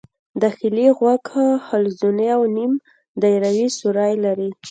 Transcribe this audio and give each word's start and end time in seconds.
داخلي 0.41 0.87
غوږ 0.97 1.25
حلزوني 1.67 2.27
او 2.35 2.41
نیم 2.55 2.73
دایروي 3.21 3.67
سوري 3.79 4.13
لري. 4.25 4.49